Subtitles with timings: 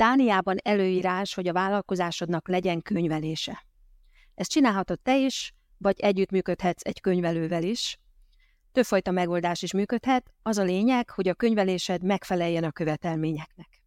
[0.00, 3.64] Dániában előírás, hogy a vállalkozásodnak legyen könyvelése.
[4.34, 7.98] Ezt csinálhatod te is, vagy együttműködhetsz egy könyvelővel is.
[8.72, 13.82] Többfajta megoldás is működhet, az a lényeg, hogy a könyvelésed megfeleljen a követelményeknek.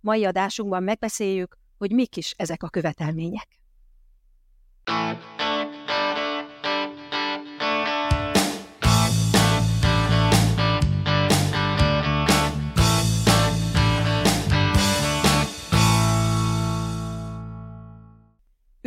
[0.00, 3.48] Mai adásunkban megbeszéljük, hogy mik is ezek a követelmények.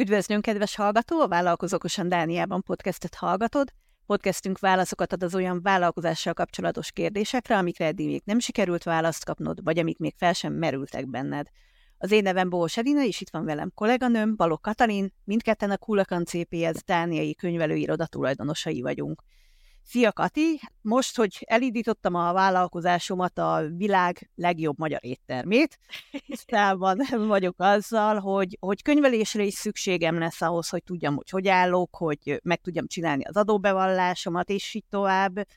[0.04, 1.20] Üdvözlünk, kedves hallgató!
[1.20, 3.74] A Vállalkozókosan Dániában podcastet hallgatod.
[4.06, 9.64] Podcastünk válaszokat ad az olyan vállalkozással kapcsolatos kérdésekre, amikre eddig még nem sikerült választ kapnod,
[9.64, 11.48] vagy amik még fel sem merültek benned.
[11.98, 16.26] Az én nevem Bós Edina, és itt van velem kolléganőm, Balok Katalin, mindketten a Kulakan
[16.26, 19.24] CPS dániai könyvelőiroda tulajdonosai vagyunk.
[19.86, 20.60] Szia Kati!
[20.82, 25.80] Most, hogy elindítottam a vállalkozásomat a világ legjobb magyar éttermét,
[26.26, 26.98] tisztában
[27.28, 32.39] vagyok azzal, hogy, hogy könyvelésre is szükségem lesz ahhoz, hogy tudjam, hogy hogy állok, hogy
[32.44, 35.48] meg tudjam csinálni az adóbevallásomat, és így tovább.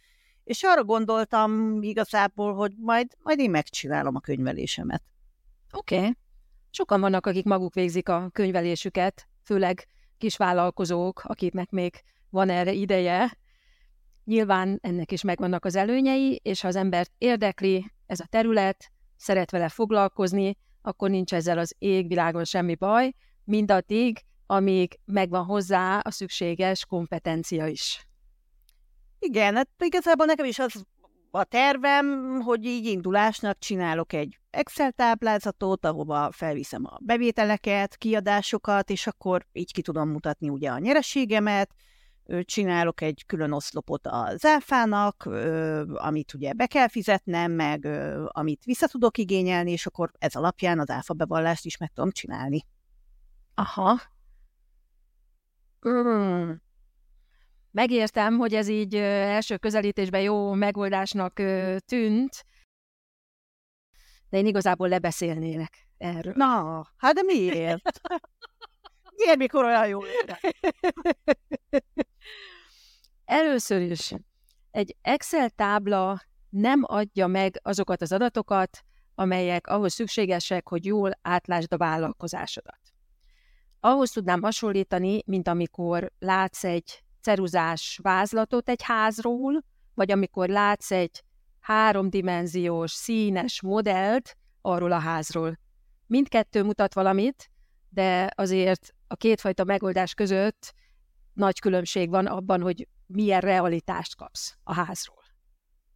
[0.45, 5.03] És arra gondoltam igazából, hogy majd, majd én megcsinálom a könyvelésemet.
[5.73, 5.97] Oké.
[5.97, 6.17] Okay.
[6.71, 9.89] Sokan vannak, akik maguk végzik a könyvelésüket, főleg
[10.19, 13.37] kisvállalkozók, akiknek még van erre ideje,
[14.27, 19.51] Nyilván ennek is megvannak az előnyei, és ha az embert érdekli ez a terület, szeret
[19.51, 23.13] vele foglalkozni, akkor nincs ezzel az égvilágon semmi baj,
[23.45, 28.07] mindaddig, amíg megvan hozzá a szükséges kompetencia is.
[29.19, 30.85] Igen, hát igazából nekem is az
[31.31, 39.07] a tervem, hogy így indulásnak csinálok egy Excel táblázatot, ahova felviszem a bevételeket, kiadásokat, és
[39.07, 41.71] akkor így ki tudom mutatni ugye a nyereségemet,
[42.45, 45.25] csinálok egy külön oszlopot az áfának,
[45.95, 47.85] amit ugye be kell fizetnem, meg
[48.27, 52.61] amit vissza tudok igényelni, és akkor ez alapján az áfa bevallást is meg tudom csinálni.
[53.55, 54.01] Aha.
[55.89, 56.53] Mm.
[57.71, 61.33] Megértem, hogy ez így első közelítésben jó megoldásnak
[61.85, 62.45] tűnt,
[64.29, 66.33] de én igazából lebeszélnének erről.
[66.37, 68.01] Na, hát de miért?
[69.17, 70.01] miért mikor olyan jó
[73.27, 74.15] Először is
[74.71, 81.73] egy Excel tábla nem adja meg azokat az adatokat, amelyek ahhoz szükségesek, hogy jól átlásd
[81.73, 82.81] a vállalkozásodat.
[83.81, 89.65] Ahhoz tudnám hasonlítani, mint amikor látsz egy ceruzás vázlatot egy házról,
[89.95, 91.23] vagy amikor látsz egy
[91.61, 95.59] háromdimenziós, színes modellt arról a házról.
[96.07, 97.51] Mindkettő mutat valamit,
[97.89, 100.75] de azért a kétfajta megoldás között
[101.33, 105.25] nagy különbség van abban, hogy milyen realitást kapsz a házról.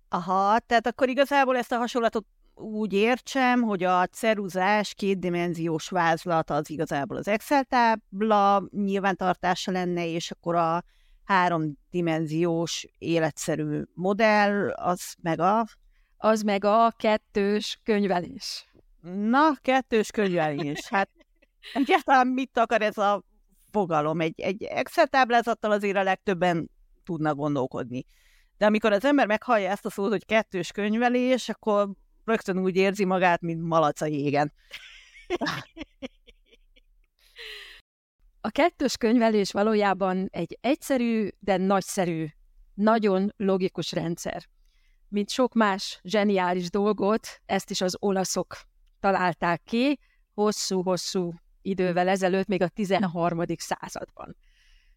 [0.08, 6.70] Aha, tehát akkor igazából ezt a hasonlatot úgy értsem, hogy a ceruzás kétdimenziós vázlat az
[6.70, 10.84] igazából az Excel tábla nyilvántartása lenne, és akkor a
[11.24, 15.64] háromdimenziós életszerű modell az meg a...
[16.16, 18.70] Az meg a kettős könyvelés.
[19.02, 20.88] Na, kettős könyvelés.
[20.88, 21.10] Hát
[21.74, 23.22] egyáltalán mit akar ez a
[23.70, 24.20] fogalom?
[24.20, 26.70] Egy, egy Excel táblázattal azért a legtöbben
[27.04, 28.06] tudnak gondolkodni.
[28.58, 31.90] De amikor az ember meghallja ezt a szót, hogy kettős könyvelés, akkor
[32.24, 34.52] rögtön úgy érzi magát, mint malac a jégen.
[38.42, 42.26] A kettős könyvelés valójában egy egyszerű, de nagyszerű,
[42.74, 44.48] nagyon logikus rendszer.
[45.08, 48.56] Mint sok más zseniális dolgot, ezt is az olaszok
[49.00, 49.98] találták ki,
[50.34, 51.32] hosszú-hosszú
[51.62, 53.42] idővel ezelőtt, még a 13.
[53.56, 54.36] században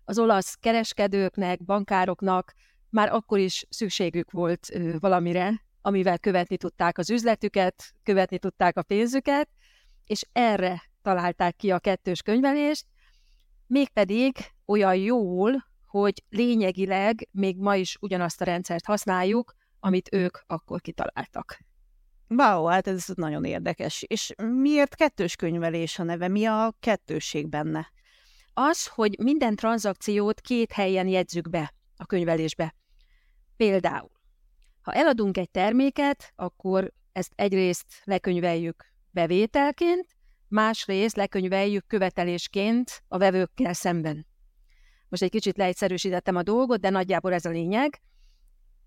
[0.06, 2.54] az olasz kereskedőknek, bankároknak
[2.90, 9.50] már akkor is szükségük volt valamire, amivel követni tudták az üzletüket, követni tudták a pénzüket,
[10.06, 12.86] és erre találták ki a kettős könyvelést,
[13.68, 20.82] mégpedig olyan jól, hogy lényegileg még ma is ugyanazt a rendszert használjuk, amit ők akkor
[20.82, 21.60] kitaláltak.
[22.28, 24.04] Wow, hát ez nagyon érdekes.
[24.08, 26.28] És miért kettős könyvelés a neve?
[26.28, 27.92] Mi a kettősség benne?
[28.54, 32.76] Az, hogy minden tranzakciót két helyen jegyzük be a könyvelésbe.
[33.58, 34.12] Például,
[34.82, 40.08] ha eladunk egy terméket, akkor ezt egyrészt lekönyveljük bevételként,
[40.48, 44.28] másrészt lekönyveljük követelésként a vevőkkel szemben.
[45.10, 48.02] Most egy kicsit leegyszerűsítettem a dolgot, de nagyjából ez a lényeg.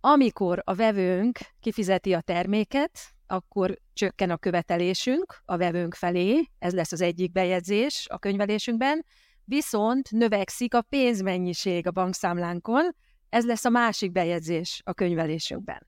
[0.00, 6.92] Amikor a vevőnk kifizeti a terméket, akkor csökken a követelésünk a vevőnk felé, ez lesz
[6.92, 9.04] az egyik bejegyzés a könyvelésünkben,
[9.46, 12.96] viszont növekszik a pénzmennyiség a bankszámlánkon,
[13.28, 15.87] ez lesz a másik bejegyzés a könyvelésünkben.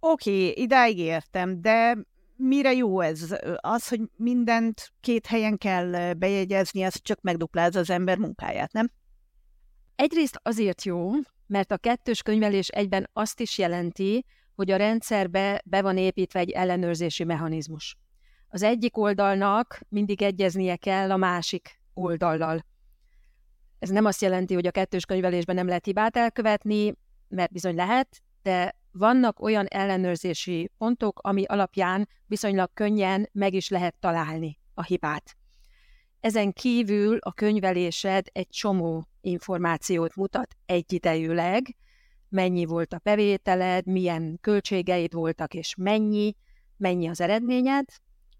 [0.00, 1.98] Oké, okay, idáig értem, de
[2.36, 3.36] mire jó ez?
[3.56, 8.90] Az, hogy mindent két helyen kell bejegyezni, ez csak megduplázza az ember munkáját, nem?
[9.96, 11.10] Egyrészt azért jó,
[11.46, 14.24] mert a kettős könyvelés egyben azt is jelenti,
[14.54, 17.96] hogy a rendszerbe be van építve egy ellenőrzési mechanizmus.
[18.48, 22.64] Az egyik oldalnak mindig egyeznie kell a másik oldallal.
[23.78, 26.94] Ez nem azt jelenti, hogy a kettős könyvelésben nem lehet hibát elkövetni,
[27.28, 33.94] mert bizony lehet, de vannak olyan ellenőrzési pontok, ami alapján viszonylag könnyen meg is lehet
[34.00, 35.36] találni a hibát.
[36.20, 41.76] Ezen kívül a könyvelésed egy csomó információt mutat egyidejűleg,
[42.28, 46.34] mennyi volt a bevételed, milyen költségeid voltak, és mennyi,
[46.76, 47.84] mennyi az eredményed,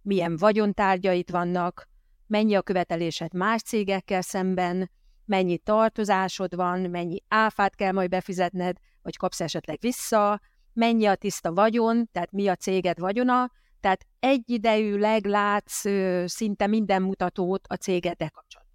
[0.02, 1.88] milyen vagyontárgyait vannak,
[2.28, 4.90] mennyi a követelésed más cégekkel szemben,
[5.24, 10.40] mennyi tartozásod van, mennyi áfát kell majd befizetned, vagy kapsz esetleg vissza,
[10.72, 15.84] mennyi a tiszta vagyon, tehát mi a céged vagyona, tehát egyidejűleg látsz
[16.24, 18.67] szinte minden mutatót a cégeddel kapcsolatban.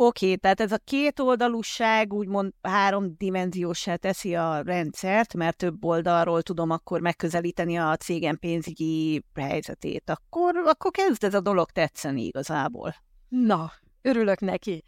[0.00, 6.70] Oké, tehát ez a két oldalúság úgymond háromdimenziósá teszi a rendszert, mert több oldalról tudom
[6.70, 10.10] akkor megközelíteni a cégem pénzügyi helyzetét.
[10.10, 12.94] Akkor, akkor kezd ez a dolog tetszeni igazából.
[13.28, 13.72] Na,
[14.02, 14.84] örülök neki.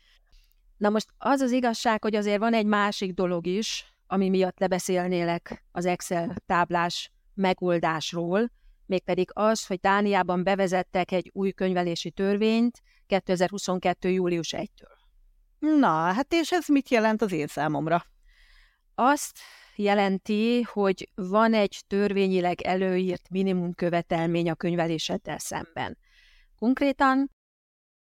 [0.77, 5.65] Na most az az igazság, hogy azért van egy másik dolog is, ami miatt lebeszélnélek
[5.73, 8.51] az Excel táblás megoldásról,
[8.87, 14.09] mégpedig az, hogy Dániában bevezettek egy új könyvelési törvényt 2022.
[14.09, 15.00] július 1-től.
[15.61, 18.05] Na, hát és ez mit jelent az én számomra?
[18.95, 19.39] Azt
[19.77, 25.99] jelenti, hogy van egy törvényileg előírt minimum követelmény a könyveléseddel szemben.
[26.59, 27.31] Konkrétan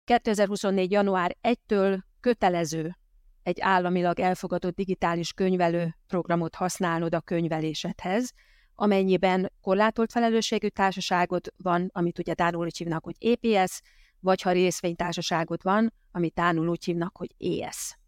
[0.05, 0.91] 2024.
[0.91, 2.97] január 1-től kötelező
[3.43, 8.33] egy államilag elfogadott digitális könyvelő programot használnod a könyvelésedhez,
[8.75, 13.81] amennyiben korlátolt felelősségű társaságod van, amit ugye úgy hívnak, hogy EPS,
[14.25, 17.99] vagy ha részvénytársaságod van, amit Dánul úgy hívnak, hogy ES.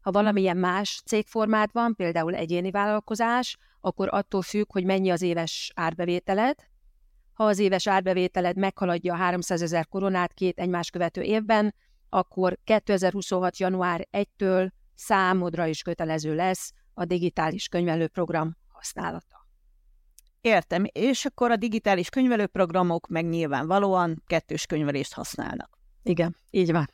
[0.00, 5.72] Ha valamilyen más cégformád van, például egyéni vállalkozás, akkor attól függ, hogy mennyi az éves
[5.74, 6.54] árbevételed.
[7.32, 11.74] Ha az éves árbevételed meghaladja a 300 ezer koronát két egymás követő évben,
[12.08, 13.58] akkor 2026.
[13.58, 19.45] január 1-től számodra is kötelező lesz a digitális könyvelőprogram használata.
[20.46, 25.78] Értem, és akkor a digitális könyvelőprogramok meg nyilvánvalóan kettős könyvelést használnak.
[26.02, 26.90] Igen, így van.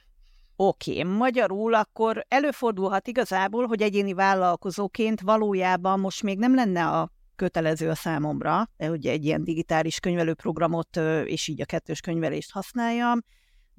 [0.56, 1.12] Oké, okay.
[1.12, 7.94] magyarul akkor előfordulhat igazából, hogy egyéni vállalkozóként valójában most még nem lenne a kötelező a
[7.94, 13.20] számomra, hogy egy ilyen digitális könyvelőprogramot és így a kettős könyvelést használjam,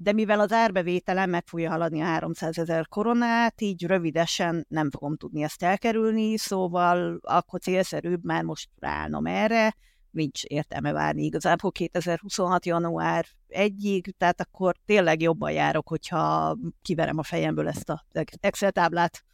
[0.04, 5.16] de mivel az árbevételem meg fogja haladni a 300 ezer koronát, így rövidesen nem fogom
[5.16, 9.76] tudni ezt elkerülni, szóval akkor célszerűbb már most ráállnom erre,
[10.10, 12.66] nincs értelme várni igazából 2026.
[12.66, 18.04] január 1-ig, tehát akkor tényleg jobban járok, hogyha kiverem a fejemből ezt a
[18.40, 19.24] Excel táblát.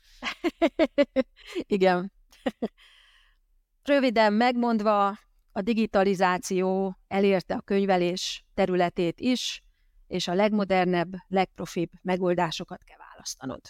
[1.66, 2.12] Igen.
[3.82, 5.18] Röviden megmondva,
[5.52, 9.62] a digitalizáció elérte a könyvelés területét is,
[10.10, 13.60] és a legmodernebb, legprofibb megoldásokat kell választanod.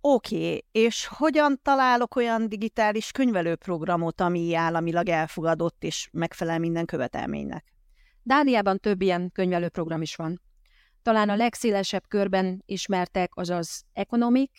[0.00, 7.64] Oké, és hogyan találok olyan digitális könyvelőprogramot, ami államilag elfogadott és megfelel minden követelménynek?
[8.22, 10.42] Dániában több ilyen könyvelőprogram is van.
[11.02, 14.50] Talán a legszélesebb körben ismertek az az Economic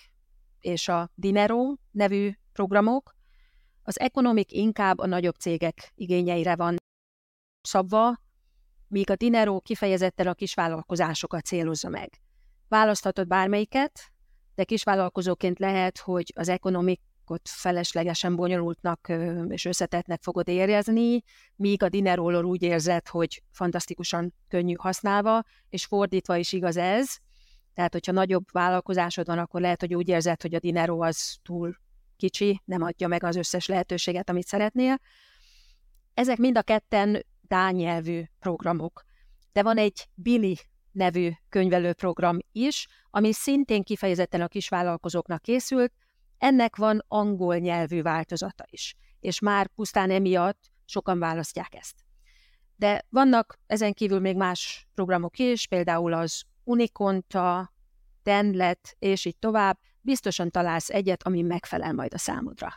[0.59, 3.15] és a Dinero nevű programok.
[3.83, 6.75] Az Economic inkább a nagyobb cégek igényeire van
[7.61, 8.27] szabva,
[8.89, 12.09] míg a Dinero kifejezetten a kisvállalkozásokat célozza meg.
[12.67, 14.01] Választhatod bármelyiket,
[14.55, 19.11] de kisvállalkozóként lehet, hogy az ekonomikot feleslegesen bonyolultnak
[19.47, 21.23] és összetettnek fogod érezni,
[21.55, 27.15] míg a Dinero úgy érzed, hogy fantasztikusan könnyű használva, és fordítva is igaz ez.
[27.73, 31.75] Tehát, hogyha nagyobb vállalkozásod van, akkor lehet, hogy úgy érzed, hogy a Dinero az túl
[32.17, 34.99] kicsi, nem adja meg az összes lehetőséget, amit szeretnél.
[36.13, 39.03] Ezek mind a ketten dán nyelvű programok.
[39.51, 40.57] De van egy Billy
[40.91, 45.93] nevű könyvelőprogram is, ami szintén kifejezetten a kisvállalkozóknak készült,
[46.37, 51.95] ennek van angol nyelvű változata is, és már pusztán emiatt sokan választják ezt.
[52.75, 57.73] De vannak ezen kívül még más programok is, például az Unikonta,
[58.23, 62.73] Tenlet, és így tovább, biztosan találsz egyet, ami megfelel majd a számodra.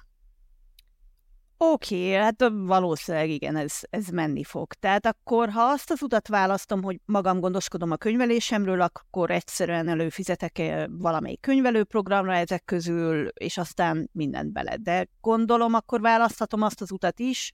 [1.64, 4.72] Oké, okay, hát valószínűleg igen, ez, ez menni fog.
[4.72, 10.62] Tehát akkor, ha azt az utat választom, hogy magam gondoskodom a könyvelésemről, akkor egyszerűen előfizetek
[10.90, 14.76] valamelyik könyvelőprogramra ezek közül, és aztán mindent bele.
[14.76, 17.52] De gondolom, akkor választhatom azt az utat is,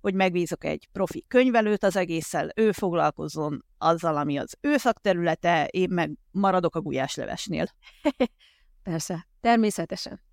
[0.00, 5.88] hogy megbízok egy profi könyvelőt az egésszel, ő foglalkozzon azzal, ami az ő szakterülete, én
[5.90, 7.66] meg maradok a gulyáslevesnél.
[8.82, 10.29] Persze, természetesen.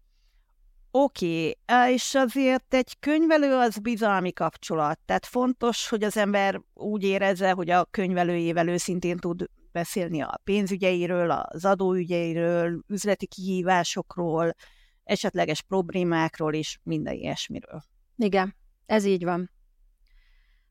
[1.00, 1.94] Oké, okay.
[1.94, 7.70] és azért egy könyvelő az bizalmi kapcsolat, tehát fontos, hogy az ember úgy érezze, hogy
[7.70, 14.56] a könyvelőjével őszintén tud beszélni a pénzügyeiről, az adóügyeiről, üzleti kihívásokról,
[15.04, 17.82] esetleges problémákról és minden ilyesmiről.
[18.16, 19.52] Igen, ez így van.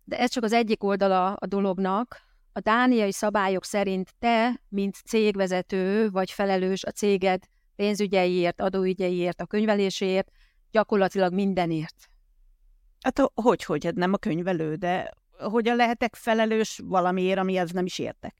[0.05, 2.21] De ez csak az egyik oldala a dolognak.
[2.53, 7.43] A dániai szabályok szerint te, mint cégvezető vagy felelős a céged
[7.77, 10.31] pénzügyeiért, adóügyeiért, a könyveléséért,
[10.71, 12.09] gyakorlatilag mindenért.
[13.01, 17.99] Hát hogy, hogy, hát nem a könyvelő, de hogyan lehetek felelős valamiért, amihez nem is
[17.99, 18.37] értek?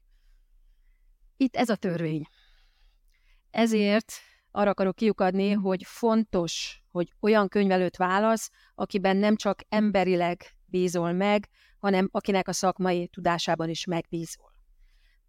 [1.37, 2.23] Itt ez a törvény.
[3.51, 4.13] Ezért
[4.51, 11.49] arra akarok kiukadni, hogy fontos, hogy olyan könyvelőt válasz, akiben nem csak emberileg bízol meg,
[11.79, 14.51] hanem akinek a szakmai tudásában is megbízol.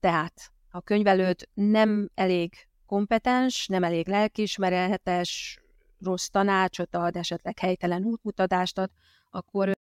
[0.00, 5.58] Tehát, a könyvelőt nem elég kompetens, nem elég lelkiismeretes,
[6.00, 8.90] rossz tanácsot ad, esetleg helytelen útmutatást ad,
[9.30, 9.72] akkor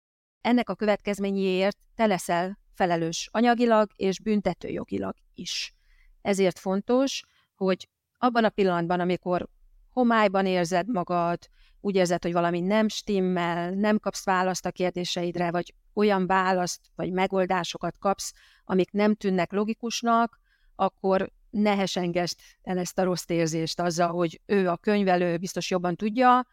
[0.40, 5.74] ennek a következményéért te leszel felelős anyagilag és büntetőjogilag is.
[6.22, 7.22] Ezért fontos,
[7.54, 9.48] hogy abban a pillanatban, amikor
[9.90, 11.38] homályban érzed magad,
[11.80, 17.12] úgy érzed, hogy valami nem stimmel, nem kapsz választ a kérdéseidre, vagy olyan választ, vagy
[17.12, 18.32] megoldásokat kapsz,
[18.64, 20.40] amik nem tűnnek logikusnak,
[20.76, 25.96] akkor ne hesengest el ezt a rossz érzést azzal, hogy ő a könyvelő biztos jobban
[25.96, 26.46] tudja,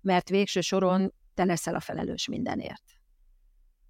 [0.00, 2.82] mert végső soron te leszel a felelős mindenért.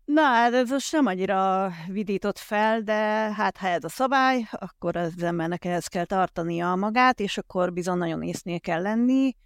[0.05, 2.95] Na, hát ez most nem annyira vidított fel, de
[3.35, 7.99] hát ha ez a szabály, akkor az embernek ehhez kell tartania magát, és akkor bizony
[7.99, 9.37] nagyon észnél kell lenni.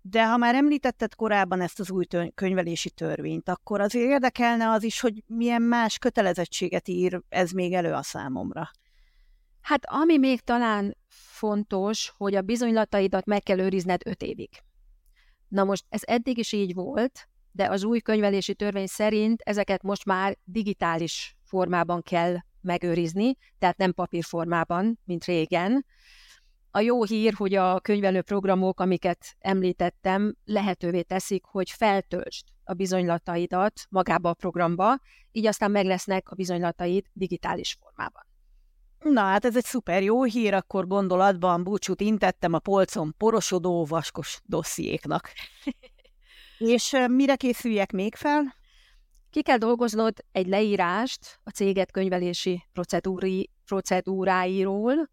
[0.00, 5.00] De ha már említetted korábban ezt az új könyvelési törvényt, akkor azért érdekelne az is,
[5.00, 8.70] hogy milyen más kötelezettséget ír ez még elő a számomra.
[9.64, 14.48] Hát ami még talán fontos, hogy a bizonylataidat meg kell őrizned öt évig.
[15.48, 20.04] Na most ez eddig is így volt, de az új könyvelési törvény szerint ezeket most
[20.04, 25.86] már digitális formában kell megőrizni, tehát nem papírformában, mint régen.
[26.70, 33.86] A jó hír, hogy a könyvelő programok, amiket említettem, lehetővé teszik, hogy feltöltsd a bizonylataidat
[33.88, 34.98] magába a programba,
[35.32, 38.33] így aztán meg lesznek a bizonylataid digitális formában.
[39.04, 44.40] Na hát ez egy szuper jó hír, akkor gondolatban búcsút intettem a polcon porosodó vaskos
[44.44, 45.32] dossziéknak.
[46.58, 48.54] És mire készüljek még fel?
[49.30, 55.10] Ki kell dolgoznod egy leírást a céget könyvelési procedúri, procedúráiról,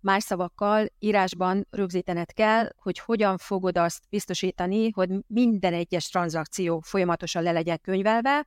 [0.00, 7.42] más szavakkal írásban rögzítened kell, hogy hogyan fogod azt biztosítani, hogy minden egyes tranzakció folyamatosan
[7.42, 8.46] le legyen könyvelve,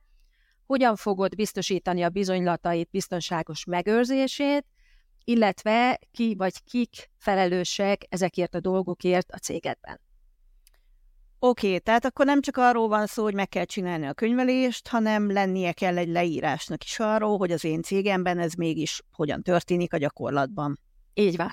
[0.66, 4.66] hogyan fogod biztosítani a bizonylatait biztonságos megőrzését,
[5.28, 10.00] illetve ki vagy kik felelősek ezekért a dolgokért a cégedben.
[11.38, 14.88] Oké, okay, tehát akkor nem csak arról van szó, hogy meg kell csinálni a könyvelést,
[14.88, 19.92] hanem lennie kell egy leírásnak is arról, hogy az én cégemben ez mégis hogyan történik
[19.92, 20.80] a gyakorlatban.
[21.14, 21.50] Így van.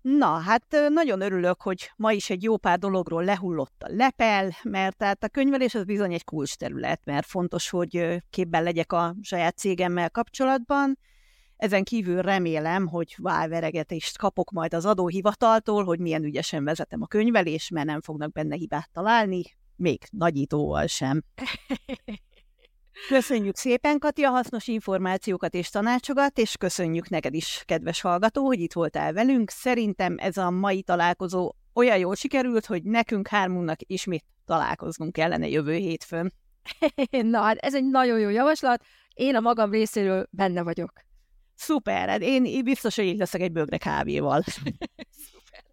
[0.00, 4.96] Na, hát nagyon örülök, hogy ma is egy jó pár dologról lehullott a lepel, mert
[4.96, 9.58] tehát a könyvelés az bizony egy kulcs terület, mert fontos, hogy képben legyek a saját
[9.58, 10.98] cégemmel kapcsolatban,
[11.56, 17.70] ezen kívül remélem, hogy válveregetést kapok majd az adóhivataltól, hogy milyen ügyesen vezetem a könyvelést,
[17.70, 19.42] mert nem fognak benne hibát találni,
[19.76, 21.22] még nagyítóval sem.
[23.08, 28.60] Köszönjük szépen, Kati, a hasznos információkat és tanácsokat, és köszönjük neked is, kedves hallgató, hogy
[28.60, 29.50] itt voltál velünk.
[29.50, 35.74] Szerintem ez a mai találkozó olyan jól sikerült, hogy nekünk hármunknak ismét találkoznunk kellene jövő
[35.74, 36.32] hétfőn.
[37.10, 38.84] Na, hát ez egy nagyon jó javaslat.
[39.14, 40.92] Én a magam részéről benne vagyok.
[41.64, 44.42] Szuper, hát én, biztos, hogy így leszek egy bögre kávéval.
[45.26, 45.64] Szuper.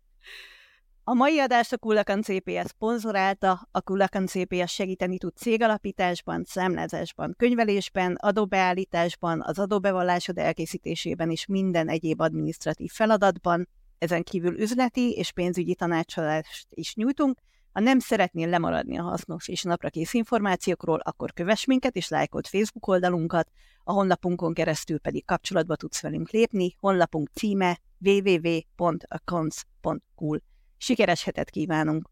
[1.03, 8.15] A mai adást a Kullakan CPS szponzorálta, a Kullakan CPS segíteni tud cégalapításban, számlázásban, könyvelésben,
[8.15, 16.67] adóbeállításban, az adóbevallásod elkészítésében és minden egyéb adminisztratív feladatban, ezen kívül üzleti és pénzügyi tanácsadást
[16.69, 17.39] is nyújtunk,
[17.71, 22.87] ha nem szeretnél lemaradni a hasznos és naprakész információkról, akkor kövess minket és lájkold Facebook
[22.87, 23.51] oldalunkat,
[23.83, 30.41] a honlapunkon keresztül pedig kapcsolatba tudsz velünk lépni, honlapunk címe www.accounts.cool.
[30.77, 32.09] Sikeres hetet kívánunk!